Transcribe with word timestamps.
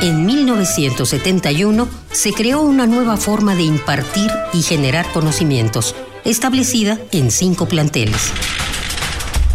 En 0.00 0.24
1971 0.26 1.88
se 2.12 2.32
creó 2.32 2.62
una 2.62 2.86
nueva 2.86 3.16
forma 3.16 3.56
de 3.56 3.62
impartir 3.62 4.30
y 4.52 4.62
generar 4.62 5.10
conocimientos, 5.10 5.96
establecida 6.24 7.00
en 7.10 7.32
cinco 7.32 7.66
planteles. 7.66 8.30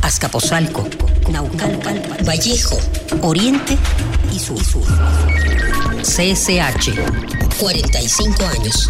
Azcapotzalco, 0.02 0.86
Naucalpan, 1.32 2.02
Vallejo, 2.28 2.78
Oriente 3.22 3.78
y 4.34 4.40
Sur. 4.40 4.60
CSH, 6.02 6.92
45 7.58 8.46
años. 8.46 8.90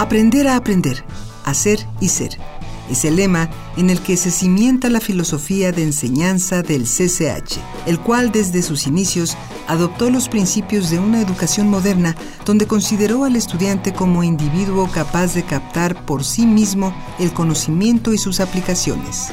Aprender 0.00 0.48
a 0.48 0.56
aprender, 0.56 1.04
hacer 1.44 1.86
y 2.00 2.08
ser. 2.08 2.36
Es 2.90 3.04
el 3.04 3.16
lema 3.16 3.48
en 3.76 3.88
el 3.88 4.00
que 4.00 4.16
se 4.16 4.32
cimienta 4.32 4.90
la 4.90 5.00
filosofía 5.00 5.70
de 5.70 5.84
enseñanza 5.84 6.62
del 6.62 6.82
CCH, 6.82 7.58
el 7.86 8.00
cual 8.00 8.32
desde 8.32 8.62
sus 8.62 8.88
inicios 8.88 9.36
adoptó 9.68 10.10
los 10.10 10.28
principios 10.28 10.90
de 10.90 10.98
una 10.98 11.20
educación 11.20 11.68
moderna 11.70 12.16
donde 12.44 12.66
consideró 12.66 13.24
al 13.24 13.36
estudiante 13.36 13.92
como 13.92 14.24
individuo 14.24 14.90
capaz 14.92 15.34
de 15.34 15.44
captar 15.44 16.04
por 16.04 16.24
sí 16.24 16.46
mismo 16.46 16.92
el 17.20 17.32
conocimiento 17.32 18.12
y 18.12 18.18
sus 18.18 18.40
aplicaciones. 18.40 19.28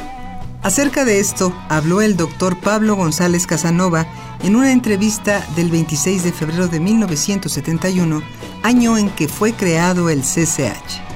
Acerca 0.61 1.05
de 1.05 1.19
esto 1.19 1.55
habló 1.69 2.01
el 2.01 2.17
doctor 2.17 2.59
Pablo 2.59 2.95
González 2.95 3.47
Casanova 3.47 4.05
en 4.43 4.55
una 4.55 4.71
entrevista 4.71 5.43
del 5.55 5.71
26 5.71 6.23
de 6.23 6.31
febrero 6.31 6.67
de 6.67 6.79
1971, 6.79 8.21
año 8.61 8.97
en 8.97 9.09
que 9.09 9.27
fue 9.27 9.53
creado 9.53 10.09
el 10.09 10.21
CCH. 10.21 11.06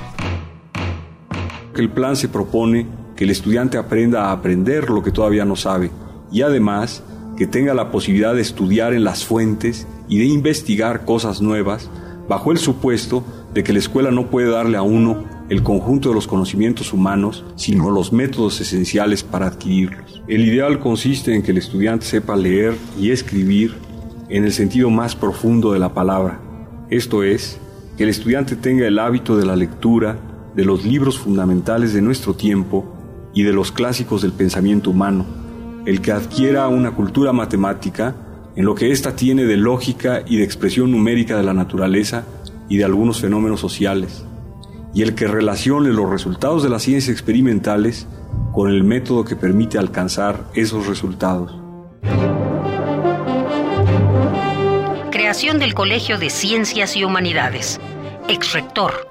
El 1.76 1.90
plan 1.90 2.16
se 2.16 2.28
propone 2.28 2.88
que 3.16 3.24
el 3.24 3.30
estudiante 3.30 3.78
aprenda 3.78 4.26
a 4.26 4.32
aprender 4.32 4.90
lo 4.90 5.02
que 5.04 5.12
todavía 5.12 5.46
no 5.46 5.56
sabe 5.56 5.92
y 6.32 6.42
además 6.42 7.04
que 7.38 7.48
tenga 7.48 7.74
la 7.74 7.92
posibilidad 7.92 8.36
de 8.36 8.42
estudiar 8.42 8.94
en 8.94 9.04
las 9.04 9.26
fuentes 9.26 9.88
y 10.08 10.20
de 10.20 10.26
investigar 10.26 11.06
cosas 11.06 11.42
nuevas 11.42 11.90
bajo 12.28 12.52
el 12.52 12.58
supuesto 12.58 13.24
de 13.54 13.64
que 13.64 13.74
la 13.74 13.80
escuela 13.80 14.12
no 14.12 14.28
puede 14.28 14.50
darle 14.50 14.78
a 14.78 14.82
uno 14.82 15.24
el 15.50 15.64
conjunto 15.64 16.10
de 16.10 16.16
los 16.16 16.28
conocimientos 16.28 16.94
humanos, 16.94 17.44
sino 17.56 17.90
los 17.90 18.14
métodos 18.14 18.62
esenciales 18.62 19.24
para 19.24 19.48
adquirirlos. 19.48 20.22
El 20.28 20.46
ideal 20.46 20.80
consiste 20.80 21.36
en 21.36 21.44
que 21.44 21.52
el 21.52 21.58
estudiante 21.58 22.06
sepa 22.06 22.36
leer 22.36 22.76
y 22.98 23.12
escribir 23.12 23.76
en 24.30 24.46
el 24.46 24.54
sentido 24.54 24.90
más 24.90 25.16
profundo 25.16 25.74
de 25.74 25.80
la 25.80 25.94
palabra, 25.94 26.40
esto 26.90 27.24
es, 27.24 27.60
que 27.98 28.04
el 28.04 28.10
estudiante 28.10 28.56
tenga 28.56 28.88
el 28.88 29.00
hábito 29.00 29.38
de 29.38 29.46
la 29.46 29.56
lectura 29.56 30.18
de 30.56 30.66
los 30.66 30.84
libros 30.84 31.18
fundamentales 31.18 31.94
de 31.94 32.02
nuestro 32.02 32.34
tiempo 32.34 32.86
y 33.34 33.44
de 33.44 33.54
los 33.54 33.72
clásicos 33.72 34.22
del 34.22 34.34
pensamiento 34.34 34.90
humano, 34.90 35.26
el 35.86 36.02
que 36.02 36.12
adquiera 36.12 36.68
una 36.68 36.92
cultura 36.92 37.32
matemática 37.34 38.16
en 38.56 38.66
lo 38.66 38.76
que 38.76 38.92
ésta 38.92 39.16
tiene 39.16 39.46
de 39.46 39.58
lógica 39.58 40.24
y 40.26 40.38
de 40.38 40.44
expresión 40.44 40.92
numérica 40.92 41.38
de 41.38 41.44
la 41.44 41.54
naturaleza 41.54 42.26
y 42.68 42.78
de 42.78 42.84
algunos 42.84 43.22
fenómenos 43.22 43.60
sociales, 43.60 44.26
y 44.94 45.04
el 45.04 45.16
que 45.16 45.28
relacione 45.28 45.90
los 45.90 46.10
resultados 46.10 46.64
de 46.64 46.70
las 46.70 46.84
ciencias 46.84 47.14
experimentales 47.14 48.08
con 48.54 48.70
el 48.70 48.84
método 48.84 49.24
que 49.24 49.36
permite 49.36 49.78
alcanzar 49.78 50.46
esos 50.54 50.88
resultados. 50.88 51.56
Creación 55.12 55.60
del 55.60 55.74
Colegio 55.74 56.18
de 56.18 56.30
Ciencias 56.30 56.98
y 56.98 57.06
Humanidades. 57.06 57.80
Ex-rector 58.28 59.11